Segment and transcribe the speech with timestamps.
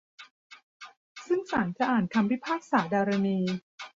[1.27, 3.39] ซึ่งศาลจะอ่านคำพิพากษาดารณี